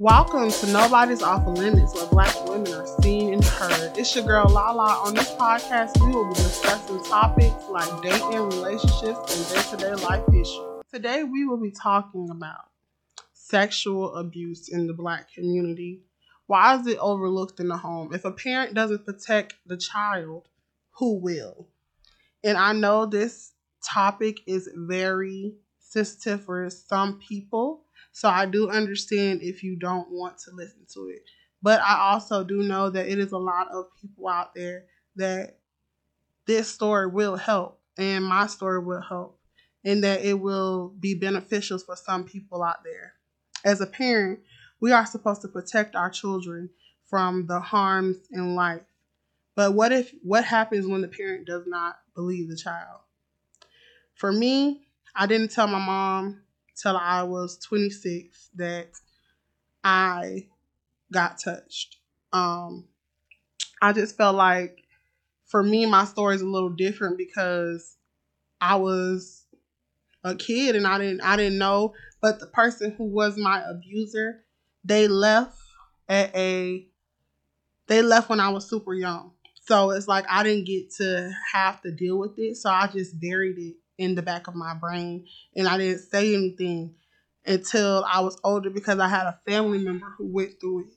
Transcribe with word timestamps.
Welcome 0.00 0.50
to 0.50 0.66
Nobody's 0.68 1.20
Off 1.20 1.46
Limits, 1.46 1.94
where 1.94 2.06
black 2.06 2.34
women 2.46 2.72
are 2.72 2.86
seen 3.02 3.34
and 3.34 3.44
heard. 3.44 3.98
It's 3.98 4.16
your 4.16 4.24
girl 4.24 4.48
Lala. 4.48 4.94
On 5.06 5.12
this 5.12 5.30
podcast, 5.32 6.02
we 6.02 6.10
will 6.10 6.26
be 6.26 6.36
discussing 6.36 7.04
topics 7.04 7.68
like 7.68 8.00
dating, 8.00 8.48
relationships, 8.48 9.36
and 9.36 9.78
day-to-day 9.78 10.02
life 10.02 10.26
issues. 10.30 10.82
Today, 10.90 11.22
we 11.24 11.44
will 11.44 11.58
be 11.58 11.70
talking 11.70 12.30
about 12.30 12.70
sexual 13.34 14.14
abuse 14.14 14.70
in 14.70 14.86
the 14.86 14.94
black 14.94 15.34
community. 15.34 16.00
Why 16.46 16.76
is 16.76 16.86
it 16.86 16.96
overlooked 16.96 17.60
in 17.60 17.68
the 17.68 17.76
home? 17.76 18.14
If 18.14 18.24
a 18.24 18.32
parent 18.32 18.72
doesn't 18.72 19.04
protect 19.04 19.52
the 19.66 19.76
child, 19.76 20.48
who 20.92 21.18
will? 21.18 21.68
And 22.42 22.56
I 22.56 22.72
know 22.72 23.04
this 23.04 23.52
topic 23.84 24.38
is 24.46 24.66
very 24.74 25.56
sensitive 25.78 26.46
for 26.46 26.70
some 26.70 27.18
people 27.18 27.84
so 28.12 28.28
I 28.28 28.46
do 28.46 28.70
understand 28.70 29.42
if 29.42 29.62
you 29.62 29.76
don't 29.76 30.10
want 30.10 30.38
to 30.40 30.50
listen 30.52 30.86
to 30.94 31.08
it. 31.08 31.22
But 31.62 31.80
I 31.80 32.12
also 32.12 32.42
do 32.42 32.62
know 32.62 32.90
that 32.90 33.08
it 33.08 33.18
is 33.18 33.32
a 33.32 33.38
lot 33.38 33.68
of 33.68 33.86
people 34.00 34.28
out 34.28 34.54
there 34.54 34.84
that 35.16 35.58
this 36.46 36.68
story 36.68 37.06
will 37.06 37.36
help 37.36 37.80
and 37.98 38.24
my 38.24 38.46
story 38.46 38.78
will 38.78 39.02
help 39.02 39.38
and 39.84 40.02
that 40.04 40.24
it 40.24 40.40
will 40.40 40.88
be 40.98 41.14
beneficial 41.14 41.78
for 41.78 41.96
some 41.96 42.24
people 42.24 42.62
out 42.62 42.82
there. 42.84 43.14
As 43.64 43.80
a 43.80 43.86
parent, 43.86 44.40
we 44.80 44.92
are 44.92 45.06
supposed 45.06 45.42
to 45.42 45.48
protect 45.48 45.94
our 45.94 46.10
children 46.10 46.70
from 47.06 47.46
the 47.46 47.60
harms 47.60 48.16
in 48.30 48.54
life. 48.54 48.82
But 49.54 49.74
what 49.74 49.92
if 49.92 50.14
what 50.22 50.44
happens 50.44 50.86
when 50.86 51.02
the 51.02 51.08
parent 51.08 51.46
does 51.46 51.66
not 51.66 51.98
believe 52.14 52.48
the 52.48 52.56
child? 52.56 53.00
For 54.14 54.32
me, 54.32 54.86
I 55.14 55.26
didn't 55.26 55.50
tell 55.50 55.66
my 55.66 55.84
mom 55.84 56.42
till 56.80 56.96
I 56.96 57.22
was 57.22 57.58
26 57.58 58.50
that 58.56 58.88
I 59.84 60.46
got 61.12 61.38
touched. 61.38 61.96
Um, 62.32 62.86
I 63.82 63.92
just 63.92 64.16
felt 64.16 64.36
like 64.36 64.84
for 65.46 65.62
me, 65.62 65.86
my 65.86 66.04
story 66.04 66.34
is 66.36 66.42
a 66.42 66.46
little 66.46 66.70
different 66.70 67.18
because 67.18 67.96
I 68.60 68.76
was 68.76 69.44
a 70.22 70.34
kid 70.34 70.76
and 70.76 70.86
I 70.86 70.98
didn't 70.98 71.22
I 71.22 71.36
didn't 71.36 71.58
know. 71.58 71.94
But 72.20 72.40
the 72.40 72.46
person 72.46 72.92
who 72.92 73.04
was 73.04 73.36
my 73.36 73.62
abuser, 73.68 74.44
they 74.84 75.08
left 75.08 75.58
at 76.08 76.34
a 76.36 76.86
they 77.86 78.02
left 78.02 78.28
when 78.28 78.40
I 78.40 78.50
was 78.50 78.68
super 78.68 78.94
young. 78.94 79.32
So 79.62 79.90
it's 79.90 80.08
like 80.08 80.24
I 80.28 80.42
didn't 80.42 80.66
get 80.66 80.92
to 80.96 81.32
have 81.52 81.80
to 81.82 81.90
deal 81.92 82.18
with 82.18 82.38
it. 82.38 82.56
So 82.56 82.70
I 82.70 82.86
just 82.86 83.20
buried 83.20 83.58
it 83.58 83.76
in 84.00 84.14
the 84.14 84.22
back 84.22 84.48
of 84.48 84.54
my 84.54 84.72
brain 84.72 85.26
and 85.54 85.68
I 85.68 85.76
didn't 85.76 86.00
say 86.00 86.34
anything 86.34 86.94
until 87.44 88.02
I 88.10 88.20
was 88.20 88.38
older 88.42 88.70
because 88.70 88.98
I 88.98 89.08
had 89.08 89.26
a 89.26 89.38
family 89.46 89.78
member 89.78 90.06
who 90.16 90.26
went 90.26 90.58
through 90.58 90.86
it. 90.86 90.92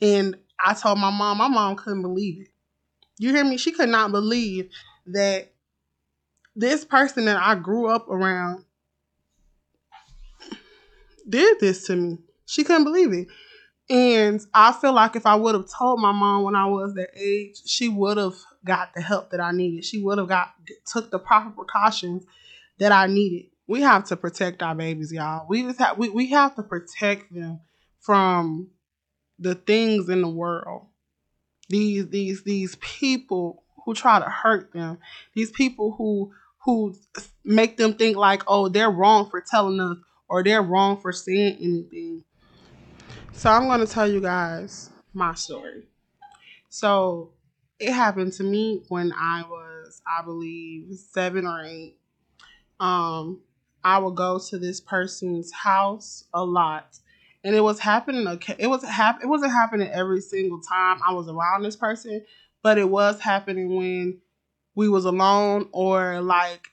And 0.00 0.36
I 0.64 0.74
told 0.74 0.98
my 0.98 1.10
mom, 1.10 1.38
my 1.38 1.48
mom 1.48 1.74
couldn't 1.74 2.02
believe 2.02 2.42
it. 2.42 2.48
You 3.18 3.34
hear 3.34 3.44
me? 3.44 3.56
She 3.56 3.72
could 3.72 3.88
not 3.88 4.12
believe 4.12 4.70
that 5.06 5.52
this 6.54 6.84
person 6.84 7.24
that 7.24 7.36
I 7.36 7.56
grew 7.56 7.88
up 7.88 8.08
around 8.08 8.64
did 11.28 11.58
this 11.58 11.86
to 11.88 11.96
me. 11.96 12.18
She 12.46 12.62
couldn't 12.62 12.84
believe 12.84 13.12
it. 13.12 13.26
And 13.90 14.40
I 14.54 14.72
feel 14.72 14.92
like 14.92 15.16
if 15.16 15.26
I 15.26 15.34
would 15.34 15.54
have 15.56 15.68
told 15.68 16.00
my 16.00 16.12
mom 16.12 16.44
when 16.44 16.54
I 16.54 16.66
was 16.66 16.94
that 16.94 17.10
age, 17.16 17.60
she 17.66 17.88
would 17.88 18.18
have 18.18 18.36
got 18.64 18.94
the 18.94 19.00
help 19.00 19.30
that 19.30 19.40
I 19.40 19.52
needed. 19.52 19.84
She 19.84 20.02
would 20.02 20.18
have 20.18 20.28
got 20.28 20.54
took 20.86 21.10
the 21.10 21.18
proper 21.18 21.50
precautions 21.50 22.24
that 22.78 22.92
I 22.92 23.06
needed. 23.06 23.50
We 23.66 23.82
have 23.82 24.04
to 24.06 24.16
protect 24.16 24.62
our 24.62 24.74
babies, 24.74 25.12
y'all. 25.12 25.46
We 25.48 25.62
just 25.62 25.78
have 25.78 25.98
we, 25.98 26.08
we 26.10 26.30
have 26.30 26.54
to 26.56 26.62
protect 26.62 27.32
them 27.32 27.60
from 28.00 28.70
the 29.38 29.54
things 29.54 30.08
in 30.08 30.22
the 30.22 30.28
world. 30.28 30.86
These 31.68 32.08
these 32.08 32.42
these 32.42 32.76
people 32.76 33.64
who 33.84 33.94
try 33.94 34.18
to 34.18 34.28
hurt 34.28 34.72
them. 34.72 34.98
These 35.34 35.50
people 35.52 35.92
who 35.92 36.32
who 36.64 36.94
make 37.44 37.76
them 37.76 37.94
think 37.94 38.16
like, 38.16 38.42
oh, 38.46 38.68
they're 38.68 38.90
wrong 38.90 39.28
for 39.28 39.40
telling 39.40 39.80
us 39.80 39.98
or 40.28 40.42
they're 40.42 40.62
wrong 40.62 40.98
for 40.98 41.12
saying 41.12 41.58
anything. 41.60 42.24
So 43.32 43.50
I'm 43.50 43.66
going 43.66 43.80
to 43.80 43.86
tell 43.86 44.10
you 44.10 44.20
guys 44.20 44.90
my 45.12 45.34
story. 45.34 45.86
So 46.70 47.32
it 47.78 47.92
happened 47.92 48.32
to 48.34 48.42
me 48.42 48.82
when 48.88 49.12
I 49.12 49.42
was, 49.48 50.00
I 50.06 50.22
believe, 50.22 50.94
seven 50.96 51.46
or 51.46 51.62
eight. 51.64 51.96
Um, 52.80 53.40
I 53.82 53.98
would 53.98 54.14
go 54.14 54.38
to 54.38 54.58
this 54.58 54.80
person's 54.80 55.52
house 55.52 56.24
a 56.32 56.44
lot, 56.44 56.98
and 57.42 57.54
it 57.54 57.60
was 57.60 57.80
happening. 57.80 58.26
It 58.58 58.66
was 58.66 58.82
hap- 58.84 59.22
It 59.22 59.26
wasn't 59.26 59.52
happening 59.52 59.88
every 59.90 60.20
single 60.20 60.60
time 60.60 61.00
I 61.06 61.12
was 61.12 61.28
around 61.28 61.62
this 61.62 61.76
person, 61.76 62.24
but 62.62 62.78
it 62.78 62.88
was 62.88 63.20
happening 63.20 63.74
when 63.76 64.20
we 64.74 64.88
was 64.88 65.04
alone 65.04 65.68
or 65.72 66.20
like 66.20 66.68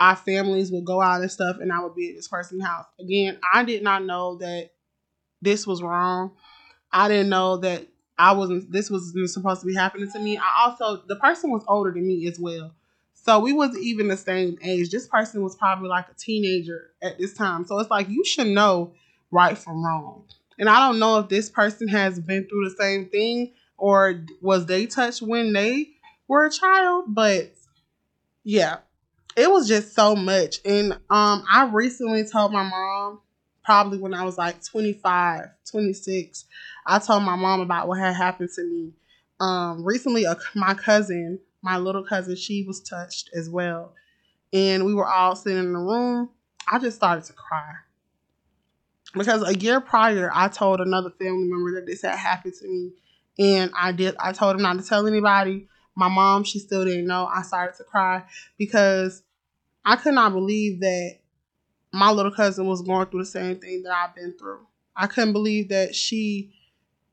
our 0.00 0.16
families 0.16 0.72
would 0.72 0.84
go 0.84 1.00
out 1.00 1.20
and 1.20 1.30
stuff, 1.30 1.58
and 1.60 1.72
I 1.72 1.82
would 1.82 1.94
be 1.94 2.10
at 2.10 2.16
this 2.16 2.28
person's 2.28 2.64
house. 2.64 2.86
Again, 2.98 3.38
I 3.52 3.64
did 3.64 3.82
not 3.82 4.04
know 4.04 4.36
that 4.38 4.70
this 5.40 5.66
was 5.66 5.82
wrong. 5.82 6.32
I 6.92 7.08
didn't 7.08 7.28
know 7.28 7.58
that 7.58 7.86
I 8.18 8.32
wasn't 8.32 8.70
this 8.70 8.90
wasn't 8.90 9.28
supposed 9.30 9.60
to 9.62 9.66
be 9.66 9.74
happening 9.74 10.10
to 10.12 10.18
me. 10.18 10.38
I 10.38 10.64
also 10.66 11.02
the 11.06 11.16
person 11.16 11.50
was 11.50 11.64
older 11.68 11.90
than 11.90 12.06
me 12.06 12.26
as 12.28 12.38
well. 12.38 12.72
So 13.14 13.38
we 13.40 13.52
wasn't 13.52 13.84
even 13.84 14.08
the 14.08 14.16
same 14.16 14.58
age. 14.62 14.90
This 14.90 15.06
person 15.06 15.42
was 15.42 15.56
probably 15.56 15.88
like 15.88 16.08
a 16.10 16.14
teenager 16.14 16.90
at 17.02 17.18
this 17.18 17.32
time. 17.34 17.64
So 17.64 17.78
it's 17.78 17.90
like 17.90 18.08
you 18.08 18.24
should 18.24 18.48
know 18.48 18.92
right 19.30 19.56
from 19.56 19.84
wrong. 19.84 20.24
And 20.58 20.68
I 20.68 20.86
don't 20.86 20.98
know 20.98 21.18
if 21.18 21.28
this 21.28 21.50
person 21.50 21.88
has 21.88 22.20
been 22.20 22.46
through 22.46 22.68
the 22.68 22.76
same 22.76 23.06
thing 23.06 23.52
or 23.76 24.24
was 24.40 24.66
they 24.66 24.86
touched 24.86 25.22
when 25.22 25.52
they 25.52 25.90
were 26.28 26.44
a 26.44 26.50
child, 26.50 27.06
but 27.08 27.52
yeah. 28.44 28.78
It 29.36 29.50
was 29.50 29.66
just 29.66 29.94
so 29.94 30.14
much. 30.14 30.58
And 30.64 30.92
um 31.10 31.44
I 31.50 31.68
recently 31.72 32.24
told 32.24 32.52
my 32.52 32.62
mom 32.62 33.20
probably 33.64 33.98
when 33.98 34.14
I 34.14 34.24
was 34.24 34.38
like 34.38 34.62
25, 34.64 35.46
26. 35.70 36.44
I 36.86 36.98
told 36.98 37.22
my 37.22 37.36
mom 37.36 37.60
about 37.60 37.88
what 37.88 37.98
had 37.98 38.14
happened 38.14 38.50
to 38.56 38.64
me. 38.64 38.92
Um, 39.40 39.84
recently, 39.84 40.26
uh, 40.26 40.36
my 40.54 40.74
cousin, 40.74 41.40
my 41.62 41.78
little 41.78 42.04
cousin, 42.04 42.36
she 42.36 42.62
was 42.62 42.80
touched 42.80 43.30
as 43.34 43.48
well. 43.48 43.94
And 44.52 44.84
we 44.84 44.94
were 44.94 45.08
all 45.08 45.34
sitting 45.34 45.58
in 45.58 45.72
the 45.72 45.78
room. 45.78 46.30
I 46.70 46.78
just 46.78 46.96
started 46.96 47.24
to 47.24 47.32
cry. 47.32 47.72
Because 49.14 49.42
a 49.42 49.56
year 49.56 49.80
prior, 49.80 50.30
I 50.32 50.48
told 50.48 50.80
another 50.80 51.10
family 51.10 51.44
member 51.44 51.74
that 51.74 51.86
this 51.86 52.02
had 52.02 52.16
happened 52.16 52.54
to 52.60 52.68
me. 52.68 52.92
And 53.38 53.70
I 53.76 53.92
did, 53.92 54.14
I 54.18 54.32
told 54.32 54.56
him 54.56 54.62
not 54.62 54.78
to 54.78 54.84
tell 54.86 55.06
anybody. 55.06 55.68
My 55.96 56.08
mom, 56.08 56.44
she 56.44 56.58
still 56.58 56.84
didn't 56.84 57.06
know. 57.06 57.26
I 57.26 57.42
started 57.42 57.76
to 57.78 57.84
cry 57.84 58.24
because 58.58 59.22
I 59.84 59.96
could 59.96 60.14
not 60.14 60.32
believe 60.32 60.80
that 60.80 61.18
my 61.94 62.10
little 62.10 62.32
cousin 62.32 62.66
was 62.66 62.82
going 62.82 63.06
through 63.06 63.20
the 63.20 63.26
same 63.26 63.58
thing 63.58 63.82
that 63.84 63.92
I've 63.92 64.14
been 64.14 64.34
through. 64.38 64.66
I 64.96 65.06
couldn't 65.06 65.32
believe 65.32 65.68
that 65.68 65.94
she 65.94 66.52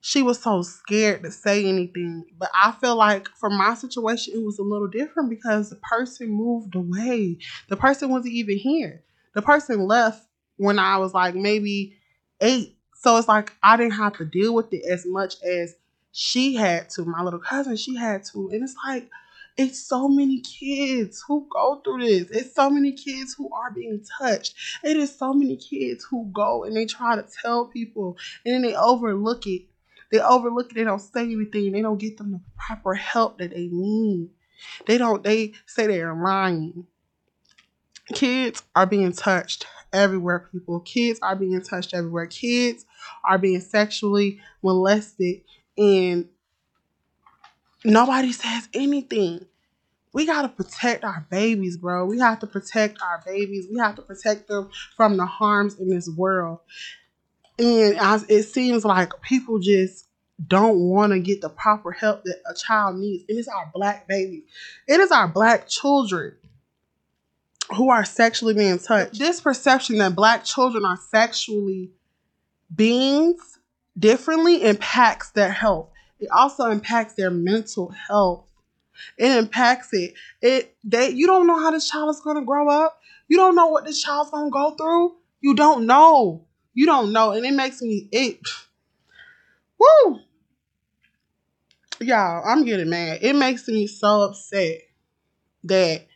she 0.00 0.22
was 0.22 0.40
so 0.40 0.62
scared 0.62 1.24
to 1.24 1.32
say 1.32 1.66
anything. 1.66 2.24
But 2.38 2.50
I 2.54 2.72
feel 2.72 2.96
like 2.96 3.28
for 3.40 3.50
my 3.50 3.74
situation 3.74 4.34
it 4.34 4.44
was 4.44 4.58
a 4.58 4.62
little 4.62 4.86
different 4.86 5.30
because 5.30 5.70
the 5.70 5.76
person 5.76 6.28
moved 6.30 6.76
away. 6.76 7.38
The 7.68 7.76
person 7.76 8.10
wasn't 8.10 8.34
even 8.34 8.56
here. 8.56 9.02
The 9.34 9.42
person 9.42 9.86
left 9.86 10.24
when 10.56 10.78
I 10.78 10.98
was 10.98 11.12
like 11.12 11.34
maybe 11.34 11.96
8. 12.40 12.76
So 12.94 13.16
it's 13.16 13.28
like 13.28 13.52
I 13.62 13.76
didn't 13.76 13.94
have 13.94 14.16
to 14.18 14.24
deal 14.24 14.54
with 14.54 14.72
it 14.72 14.84
as 14.88 15.04
much 15.04 15.42
as 15.42 15.74
she 16.12 16.54
had 16.54 16.88
to. 16.90 17.04
My 17.04 17.22
little 17.22 17.40
cousin, 17.40 17.76
she 17.76 17.96
had 17.96 18.24
to. 18.32 18.50
And 18.50 18.62
it's 18.62 18.76
like 18.86 19.08
it's 19.58 19.80
so 19.84 20.08
many 20.08 20.40
kids 20.40 21.22
who 21.26 21.46
go 21.50 21.80
through 21.84 22.06
this. 22.06 22.30
It's 22.30 22.54
so 22.54 22.70
many 22.70 22.92
kids 22.92 23.34
who 23.36 23.50
are 23.52 23.72
being 23.72 24.02
touched. 24.18 24.54
It 24.84 24.96
is 24.96 25.14
so 25.14 25.34
many 25.34 25.56
kids 25.56 26.06
who 26.08 26.30
go 26.32 26.62
and 26.62 26.76
they 26.76 26.86
try 26.86 27.16
to 27.16 27.26
tell 27.42 27.66
people 27.66 28.16
and 28.46 28.54
then 28.54 28.62
they 28.62 28.76
overlook 28.76 29.48
it. 29.48 29.62
They 30.12 30.20
overlook 30.20 30.70
it. 30.70 30.76
They 30.76 30.84
don't 30.84 31.00
say 31.00 31.24
anything. 31.24 31.72
They 31.72 31.82
don't 31.82 31.98
get 31.98 32.16
them 32.18 32.30
the 32.30 32.40
proper 32.56 32.94
help 32.94 33.38
that 33.38 33.50
they 33.50 33.68
need. 33.70 34.30
They 34.86 34.96
don't, 34.96 35.24
they 35.24 35.52
say 35.66 35.88
they're 35.88 36.14
lying. 36.14 36.86
Kids 38.14 38.62
are 38.76 38.86
being 38.86 39.12
touched 39.12 39.66
everywhere, 39.92 40.48
people. 40.52 40.80
Kids 40.80 41.18
are 41.20 41.36
being 41.36 41.60
touched 41.62 41.94
everywhere. 41.94 42.26
Kids 42.26 42.86
are 43.24 43.38
being 43.38 43.60
sexually 43.60 44.40
molested 44.62 45.42
and 45.76 46.28
nobody 47.84 48.32
says 48.32 48.68
anything. 48.74 49.46
We 50.12 50.26
got 50.26 50.42
to 50.42 50.48
protect 50.48 51.04
our 51.04 51.26
babies, 51.30 51.76
bro. 51.76 52.06
We 52.06 52.18
have 52.18 52.40
to 52.40 52.46
protect 52.46 53.00
our 53.02 53.22
babies. 53.24 53.66
We 53.70 53.78
have 53.78 53.96
to 53.96 54.02
protect 54.02 54.48
them 54.48 54.70
from 54.96 55.16
the 55.16 55.26
harms 55.26 55.78
in 55.78 55.88
this 55.88 56.08
world. 56.08 56.60
And 57.58 57.96
it 58.28 58.44
seems 58.44 58.84
like 58.84 59.20
people 59.22 59.58
just 59.58 60.06
don't 60.46 60.78
want 60.78 61.12
to 61.12 61.18
get 61.18 61.40
the 61.40 61.48
proper 61.48 61.92
help 61.92 62.24
that 62.24 62.40
a 62.48 62.54
child 62.54 62.96
needs. 62.96 63.24
And 63.28 63.38
it's 63.38 63.48
our 63.48 63.70
black 63.74 64.08
babies. 64.08 64.44
It 64.86 65.00
is 65.00 65.10
our 65.10 65.28
black 65.28 65.68
children 65.68 66.36
who 67.76 67.90
are 67.90 68.04
sexually 68.04 68.54
being 68.54 68.78
touched. 68.78 69.18
This 69.18 69.40
perception 69.40 69.98
that 69.98 70.14
black 70.14 70.44
children 70.44 70.84
are 70.84 70.98
sexually 71.10 71.90
beings 72.74 73.58
differently 73.98 74.62
impacts 74.62 75.32
their 75.32 75.50
health. 75.50 75.90
It 76.20 76.28
also 76.30 76.70
impacts 76.70 77.14
their 77.14 77.30
mental 77.30 77.90
health. 77.90 78.44
It 79.16 79.30
impacts 79.30 79.92
it. 79.92 80.14
It 80.42 80.76
they 80.84 81.10
you 81.10 81.26
don't 81.26 81.46
know 81.46 81.58
how 81.58 81.70
this 81.70 81.88
child 81.88 82.10
is 82.10 82.20
gonna 82.20 82.44
grow 82.44 82.68
up. 82.68 83.00
You 83.28 83.36
don't 83.36 83.54
know 83.54 83.68
what 83.68 83.84
this 83.84 84.02
child's 84.02 84.30
gonna 84.30 84.50
go 84.50 84.72
through. 84.72 85.14
You 85.40 85.54
don't 85.54 85.86
know. 85.86 86.44
You 86.74 86.86
don't 86.86 87.12
know. 87.12 87.32
And 87.32 87.46
it 87.46 87.52
makes 87.52 87.80
me 87.80 88.08
it 88.10 88.40
woo. 89.78 90.20
Y'all, 92.00 92.42
I'm 92.46 92.64
getting 92.64 92.90
mad. 92.90 93.18
It 93.22 93.34
makes 93.34 93.66
me 93.68 93.86
so 93.86 94.22
upset 94.22 94.82
that 95.64 96.06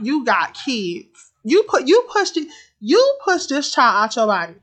you 0.00 0.24
got 0.24 0.54
kids. 0.54 1.32
You 1.44 1.64
put 1.64 1.86
you 1.86 2.06
pushed 2.12 2.36
it, 2.36 2.48
you 2.80 3.18
push 3.24 3.46
this 3.46 3.72
child 3.72 4.04
out 4.04 4.16
your 4.16 4.26
body. 4.26 4.54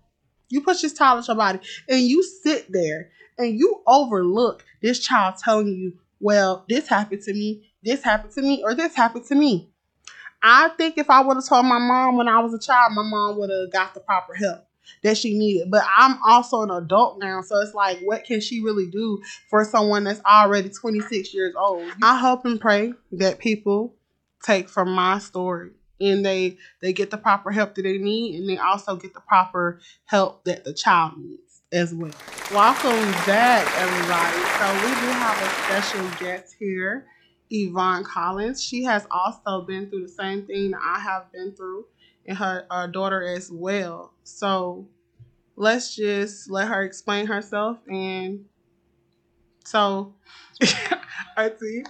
You 0.49 0.61
push 0.61 0.81
this 0.81 0.93
child 0.93 1.19
out 1.19 1.27
your 1.27 1.37
body 1.37 1.59
and 1.89 2.01
you 2.01 2.23
sit 2.23 2.71
there 2.71 3.09
and 3.37 3.57
you 3.57 3.81
overlook 3.87 4.63
this 4.81 4.99
child 4.99 5.35
telling 5.43 5.67
you, 5.67 5.93
well, 6.19 6.65
this 6.69 6.87
happened 6.87 7.21
to 7.23 7.33
me, 7.33 7.69
this 7.83 8.03
happened 8.03 8.33
to 8.33 8.41
me, 8.41 8.63
or 8.63 8.73
this 8.73 8.95
happened 8.95 9.25
to 9.25 9.35
me. 9.35 9.69
I 10.41 10.69
think 10.69 10.97
if 10.97 11.09
I 11.09 11.21
would 11.21 11.35
have 11.37 11.47
told 11.47 11.65
my 11.65 11.79
mom 11.79 12.17
when 12.17 12.27
I 12.27 12.39
was 12.39 12.53
a 12.53 12.59
child, 12.59 12.93
my 12.93 13.03
mom 13.03 13.37
would 13.39 13.49
have 13.49 13.71
got 13.71 13.93
the 13.93 14.01
proper 14.01 14.33
help 14.33 14.65
that 15.03 15.17
she 15.17 15.37
needed. 15.37 15.71
But 15.71 15.83
I'm 15.97 16.17
also 16.25 16.61
an 16.61 16.71
adult 16.71 17.19
now, 17.19 17.41
so 17.41 17.59
it's 17.59 17.73
like, 17.73 17.99
what 17.99 18.25
can 18.25 18.41
she 18.41 18.61
really 18.61 18.87
do 18.87 19.21
for 19.49 19.63
someone 19.63 20.03
that's 20.03 20.21
already 20.25 20.69
26 20.69 21.33
years 21.33 21.55
old? 21.57 21.89
I 22.01 22.17
hope 22.17 22.45
and 22.45 22.59
pray 22.59 22.93
that 23.13 23.39
people 23.39 23.95
take 24.43 24.67
from 24.67 24.93
my 24.93 25.19
story 25.19 25.71
and 26.01 26.25
they 26.25 26.57
they 26.81 26.91
get 26.91 27.11
the 27.11 27.17
proper 27.17 27.51
help 27.51 27.75
that 27.75 27.83
they 27.83 27.97
need 27.97 28.35
and 28.35 28.49
they 28.49 28.57
also 28.57 28.95
get 28.97 29.13
the 29.13 29.21
proper 29.21 29.79
help 30.05 30.43
that 30.43 30.65
the 30.65 30.73
child 30.73 31.13
needs 31.17 31.52
as 31.73 31.93
well. 31.93 32.11
Welcome 32.51 33.11
back, 33.25 33.65
everybody. 33.77 34.37
So 34.59 34.73
we 34.75 34.93
do 35.01 35.11
have 35.11 35.41
a 35.41 35.49
special 35.63 36.07
guest 36.19 36.55
here. 36.59 37.07
Yvonne 37.49 38.03
Collins. 38.03 38.63
She 38.63 38.83
has 38.83 39.05
also 39.11 39.61
been 39.61 39.89
through 39.89 40.03
the 40.03 40.13
same 40.13 40.45
thing 40.45 40.73
I 40.75 40.99
have 40.99 41.31
been 41.31 41.53
through 41.55 41.85
and 42.25 42.37
her, 42.37 42.65
her 42.69 42.87
daughter 42.87 43.23
as 43.23 43.51
well. 43.51 44.13
So 44.23 44.87
let's 45.55 45.95
just 45.95 46.49
let 46.49 46.67
her 46.67 46.83
explain 46.83 47.27
herself. 47.27 47.77
And 47.87 48.45
so, 49.65 50.13
Auntie. 51.37 51.83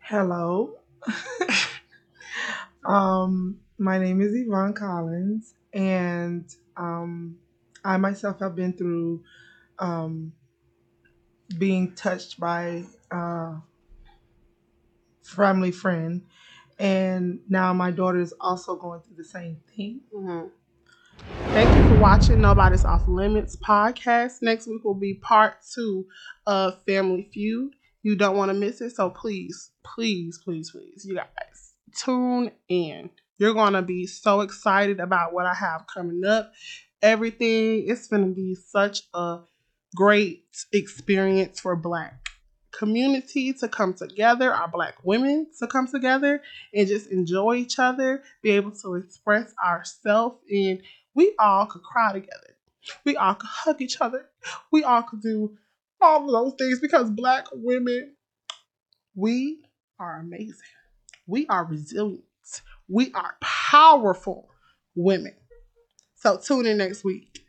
Hello. 0.00 0.74
um, 2.84 3.58
my 3.78 3.98
name 3.98 4.20
is 4.20 4.32
Yvonne 4.34 4.74
Collins, 4.74 5.54
and 5.72 6.44
um, 6.76 7.38
I 7.84 7.96
myself 7.96 8.40
have 8.40 8.54
been 8.54 8.72
through 8.72 9.22
um, 9.78 10.32
being 11.58 11.94
touched 11.94 12.38
by 12.38 12.84
uh, 13.10 13.56
family 15.22 15.72
friend, 15.72 16.22
and 16.78 17.40
now 17.48 17.72
my 17.72 17.90
daughter 17.90 18.20
is 18.20 18.34
also 18.40 18.76
going 18.76 19.00
through 19.00 19.16
the 19.16 19.24
same 19.24 19.58
thing. 19.74 20.00
Mm-hmm. 20.14 20.48
Thank 21.52 21.74
you 21.74 21.82
for 21.82 22.00
watching 22.00 22.40
Nobody's 22.40 22.84
Off 22.84 23.08
Limits 23.08 23.56
podcast. 23.56 24.40
Next 24.40 24.68
week 24.68 24.84
will 24.84 24.94
be 24.94 25.14
part 25.14 25.54
two 25.74 26.06
of 26.46 26.80
Family 26.84 27.28
Feud. 27.32 27.72
You 28.02 28.14
don't 28.14 28.36
want 28.36 28.50
to 28.50 28.54
miss 28.54 28.80
it, 28.80 28.90
so 28.90 29.10
please, 29.10 29.72
please, 29.82 30.38
please, 30.38 30.70
please, 30.70 31.04
you 31.04 31.16
guys, 31.16 31.74
tune 31.96 32.52
in. 32.68 33.10
You're 33.40 33.54
going 33.54 33.72
to 33.72 33.82
be 33.82 34.06
so 34.06 34.42
excited 34.42 35.00
about 35.00 35.32
what 35.32 35.46
I 35.46 35.54
have 35.54 35.86
coming 35.86 36.24
up. 36.26 36.52
Everything, 37.00 37.88
it's 37.88 38.06
going 38.06 38.28
to 38.28 38.34
be 38.34 38.54
such 38.54 39.00
a 39.14 39.38
great 39.96 40.44
experience 40.72 41.58
for 41.58 41.74
Black 41.74 42.28
community 42.70 43.52
to 43.54 43.68
come 43.68 43.94
together, 43.94 44.52
our 44.52 44.68
black 44.68 44.94
women 45.04 45.46
to 45.58 45.66
come 45.66 45.86
together 45.86 46.40
and 46.72 46.86
just 46.86 47.10
enjoy 47.10 47.54
each 47.54 47.78
other, 47.78 48.22
be 48.42 48.50
able 48.50 48.70
to 48.70 48.94
express 48.94 49.52
ourselves, 49.64 50.38
and 50.50 50.80
we 51.14 51.34
all 51.38 51.66
could 51.66 51.82
cry 51.82 52.12
together. 52.12 52.56
We 53.04 53.16
all 53.16 53.34
could 53.34 53.50
hug 53.50 53.82
each 53.82 54.00
other. 54.00 54.26
We 54.70 54.84
all 54.84 55.02
could 55.02 55.20
do 55.20 55.56
all 56.00 56.24
of 56.24 56.30
those 56.30 56.54
things 56.58 56.80
because 56.80 57.10
black 57.10 57.46
women, 57.52 58.14
we 59.14 59.62
are 59.98 60.20
amazing. 60.20 60.54
We 61.26 61.46
are 61.48 61.64
resilient. 61.64 62.24
We 62.90 63.12
are 63.14 63.36
powerful 63.40 64.48
women. 64.96 65.34
So 66.16 66.38
tune 66.38 66.66
in 66.66 66.78
next 66.78 67.04
week. 67.04 67.40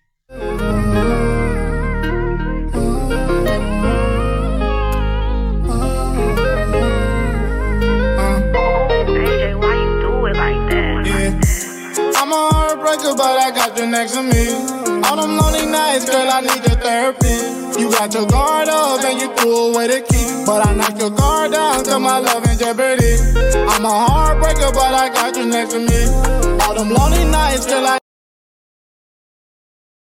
breaker, 12.81 13.15
but 13.15 13.37
I 13.39 13.51
got 13.51 13.77
you 13.77 13.87
next 13.87 14.13
to 14.13 14.23
me. 14.23 14.49
All 15.05 15.15
them 15.15 15.37
lonely 15.37 15.65
nights, 15.65 16.09
girl, 16.09 16.29
I 16.29 16.41
need 16.41 16.63
your 16.67 16.79
therapy. 16.81 17.79
You 17.79 17.89
got 17.91 18.13
your 18.13 18.27
guard 18.27 18.67
up 18.67 19.03
and 19.03 19.21
you 19.21 19.33
threw 19.35 19.73
away 19.73 19.87
the 19.87 20.01
key. 20.01 20.20
But 20.45 20.67
I 20.67 20.73
knock 20.75 20.99
your 20.99 21.11
guard 21.11 21.51
down, 21.51 21.85
cause 21.85 21.99
my 21.99 22.19
love 22.19 22.43
in 22.45 22.57
jeopardy. 22.57 23.13
I'm 23.69 23.85
a 23.85 23.89
heartbreaker, 23.89 24.73
but 24.73 24.93
I 24.93 25.09
got 25.13 25.35
you 25.38 25.45
next 25.45 25.73
to 25.73 25.79
me. 25.79 26.01
All 26.63 26.73
them 26.75 26.89
lonely 26.89 27.25
nights, 27.25 27.65
girl, 27.65 27.85
I 27.85 28.00